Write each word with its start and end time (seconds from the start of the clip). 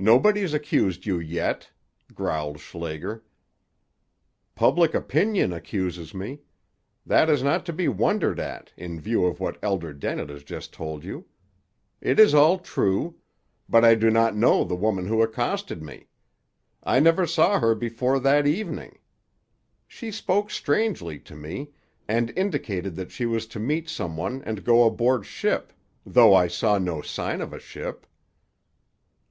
"Nobody's 0.00 0.54
accused 0.54 1.06
you 1.06 1.18
yet," 1.18 1.72
growled 2.14 2.60
Schlager. 2.60 3.24
"Public 4.54 4.94
opinion 4.94 5.52
accuses 5.52 6.14
me. 6.14 6.38
That 7.04 7.28
is 7.28 7.42
not 7.42 7.66
to 7.66 7.72
be 7.72 7.88
wondered 7.88 8.38
at, 8.38 8.72
in 8.76 9.00
view 9.00 9.24
of 9.24 9.40
what 9.40 9.58
Elder 9.60 9.92
Dennett 9.92 10.28
has 10.28 10.44
just 10.44 10.72
told 10.72 11.02
you. 11.04 11.26
It 12.00 12.20
is 12.20 12.32
all 12.32 12.60
true. 12.60 13.16
But 13.68 13.84
I 13.84 13.96
do 13.96 14.08
not 14.08 14.36
know 14.36 14.62
the 14.62 14.76
woman 14.76 15.08
who 15.08 15.20
accosted 15.20 15.82
me. 15.82 16.06
I 16.84 17.00
never 17.00 17.26
saw 17.26 17.58
her 17.58 17.74
before 17.74 18.20
that 18.20 18.46
evening. 18.46 19.00
She 19.88 20.12
spoke 20.12 20.48
strangely 20.52 21.18
to 21.18 21.34
me, 21.34 21.70
and 22.06 22.32
indicated 22.38 22.94
that 22.94 23.10
she 23.10 23.26
was 23.26 23.48
to 23.48 23.58
meet 23.58 23.88
some 23.88 24.16
one 24.16 24.42
and 24.44 24.62
go 24.62 24.84
aboard 24.86 25.26
ship, 25.26 25.72
though 26.06 26.34
I 26.36 26.46
saw 26.46 26.78
no 26.78 27.02
sign 27.02 27.40
of 27.40 27.52
a 27.52 27.58
ship." 27.58 28.04